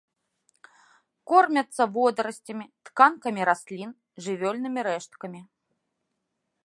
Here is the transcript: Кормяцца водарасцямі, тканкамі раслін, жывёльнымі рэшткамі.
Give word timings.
Кормяцца 1.31 1.83
водарасцямі, 1.97 2.65
тканкамі 2.89 3.41
раслін, 3.51 3.89
жывёльнымі 4.29 4.79
рэшткамі. 4.89 5.41